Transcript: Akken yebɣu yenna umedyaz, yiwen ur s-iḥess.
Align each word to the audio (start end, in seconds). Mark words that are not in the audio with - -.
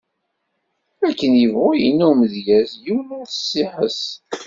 Akken 1.07 1.33
yebɣu 1.41 1.69
yenna 1.81 2.05
umedyaz, 2.11 2.69
yiwen 2.85 3.09
ur 3.19 3.25
s-iḥess. 3.29 4.01